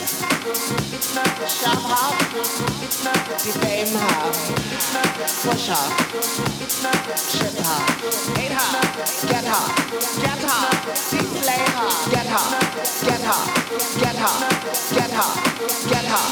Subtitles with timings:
[0.00, 2.16] It's not the sham house,
[2.82, 5.92] it's not the fame house, it's not the push house,
[6.58, 9.68] it's not the shit house, hate house, get hot,
[10.24, 10.72] get hot,
[11.10, 12.48] people lay hot, get hot,
[13.04, 13.44] get hot,
[14.00, 14.40] get hot,
[14.88, 15.36] get hot,
[15.84, 16.28] get hot, get hot,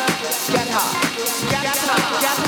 [0.48, 0.94] get hot,
[1.50, 2.47] get hot, get hot.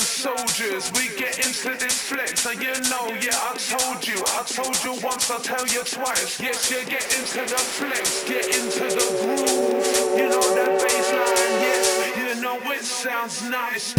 [0.00, 2.46] Soldiers, we get into the flex.
[2.46, 4.16] And you know, yeah, I told you.
[4.38, 6.40] I told you once, I'll tell you twice.
[6.40, 10.18] Yes, you get into the flex, get into the groove.
[10.18, 12.16] You know that bassline, yes.
[12.16, 13.94] You know it sounds nice.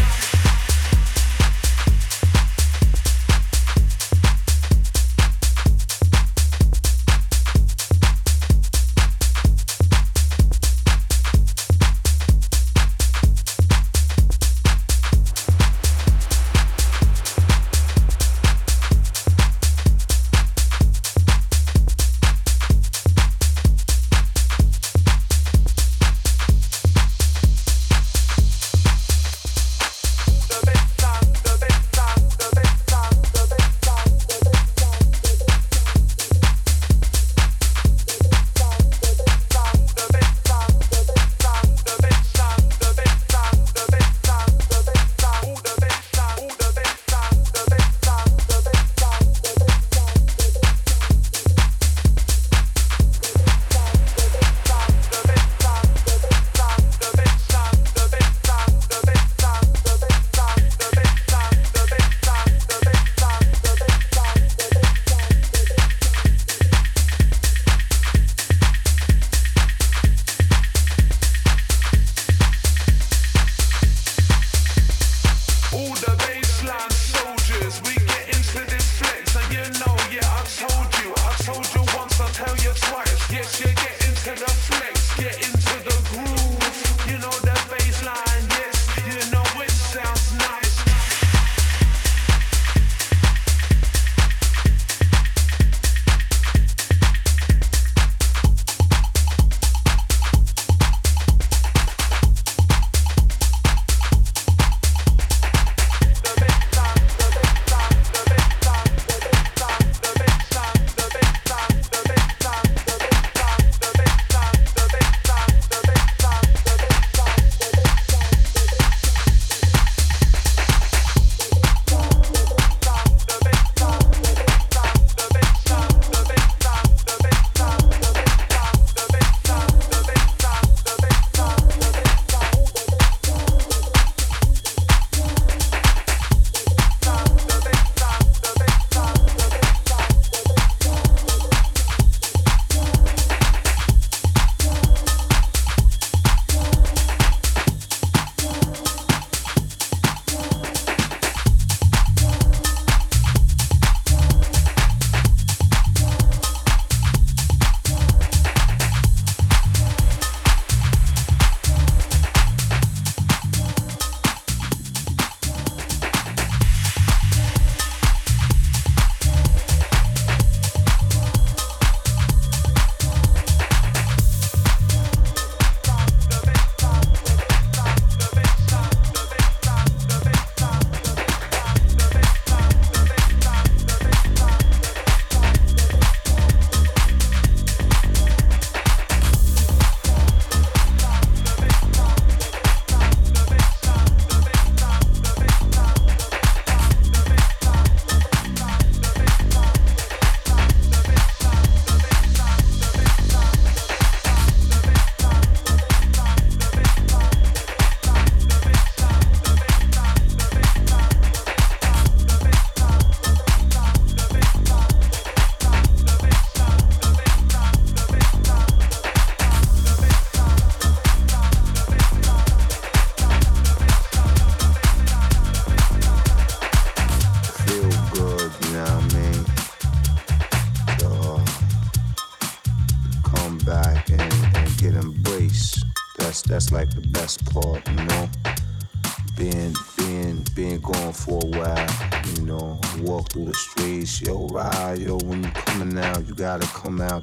[82.33, 83.31] tell you twice.
[83.31, 85.50] Yes, you're getting to the flex, getting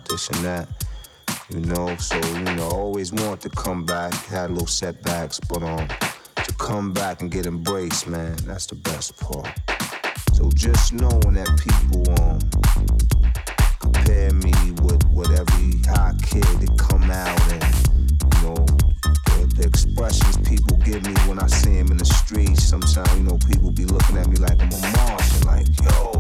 [0.09, 0.69] this and that.
[1.51, 5.63] You know, so you know, always want to come back, had a little setbacks, but
[5.63, 5.87] um,
[6.37, 9.49] to come back and get embraced, man, that's the best part.
[10.35, 12.39] So just knowing that people um
[13.81, 15.51] compare me with whatever
[15.89, 17.88] hot kid that come out and you know
[19.59, 22.65] the, expressions people give me when I see them in the streets.
[22.65, 26.18] Sometimes you know people be looking at me like I'm a Martian, like yo,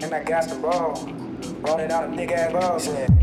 [0.00, 0.94] And I got the ball,
[1.60, 3.19] roll it out a nigga ass roll.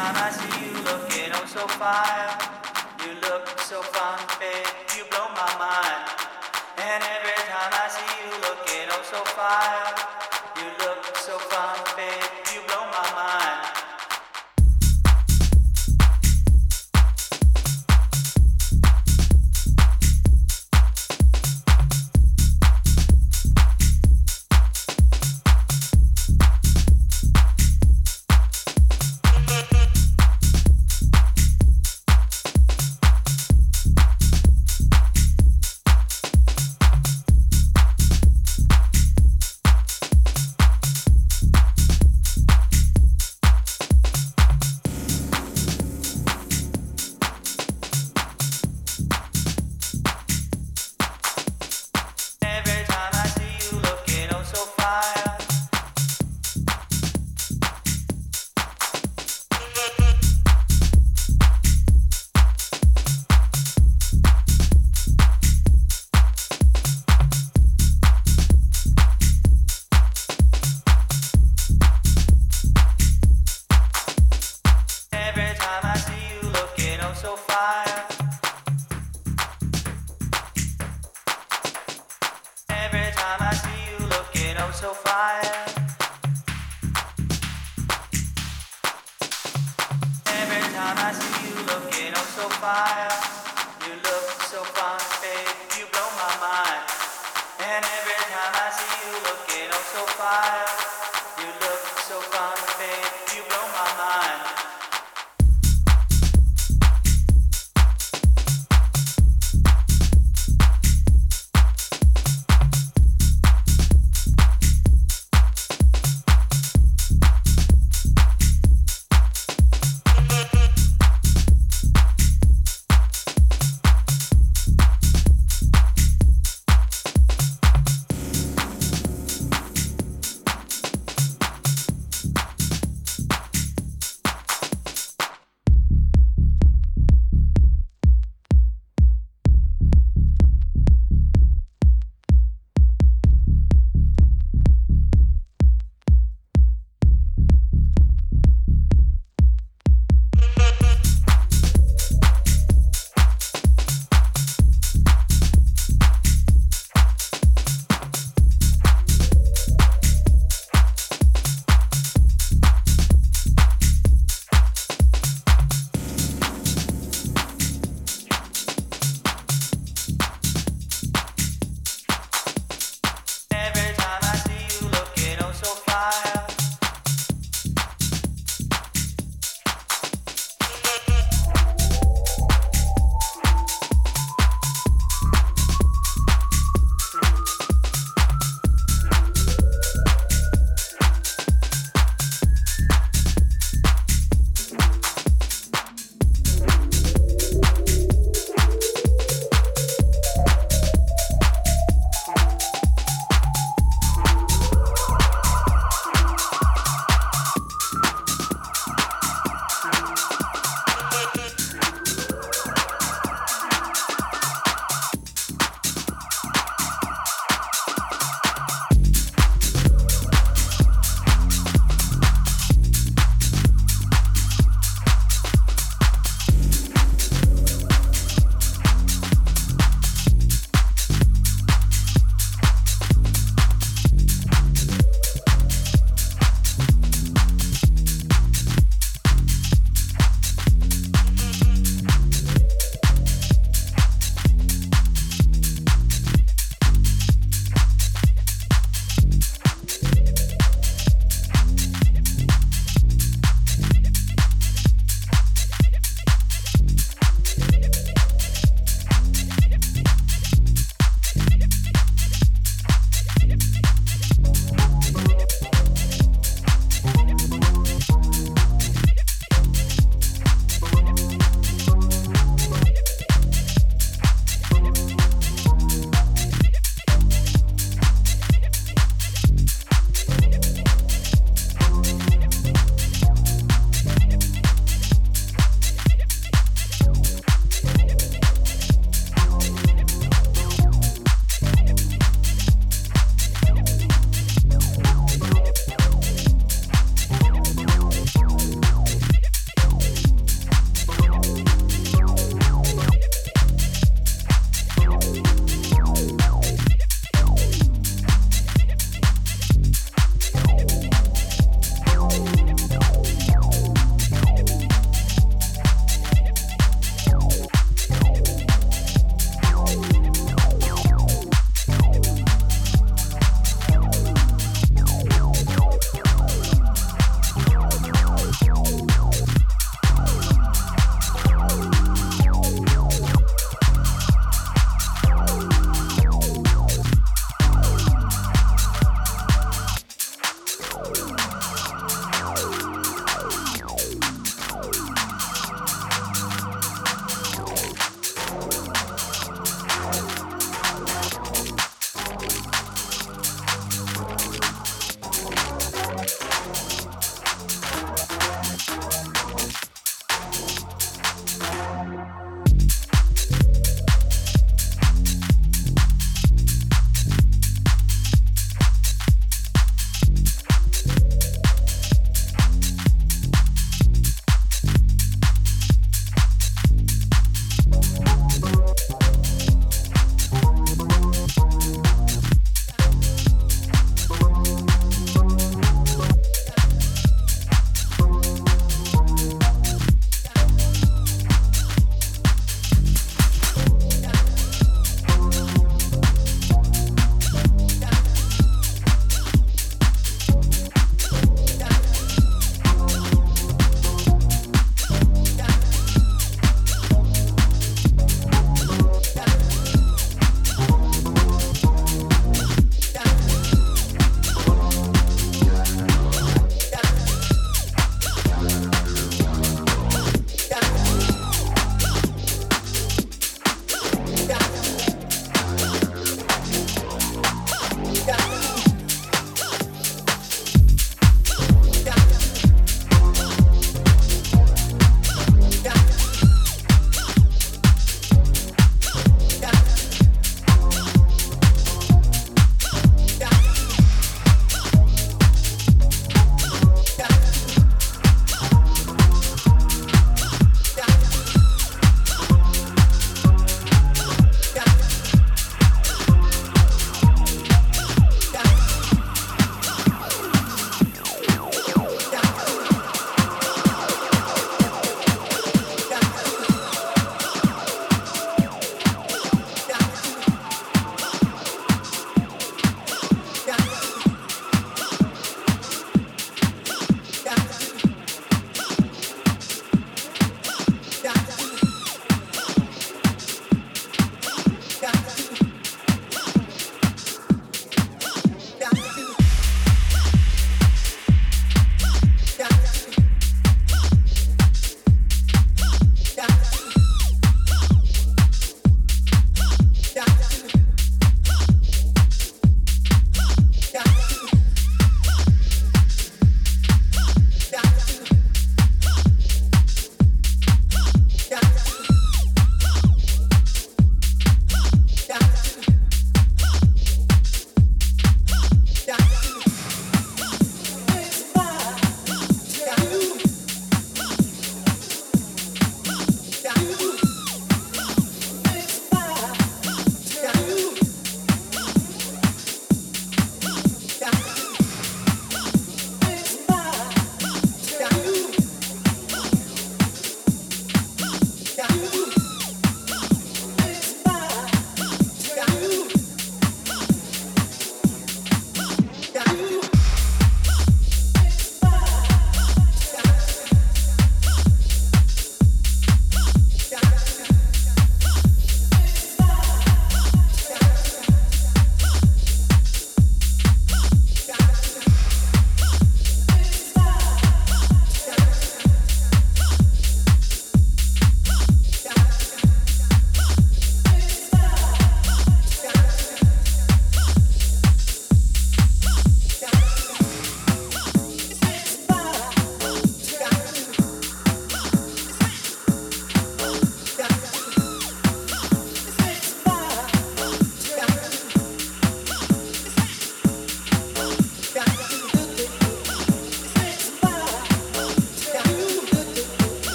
[0.00, 2.32] time I see you looking oh so fire.
[3.04, 6.04] You look so fine, babe, you blow my mind.
[6.88, 10.19] And every time I see you looking oh so fire.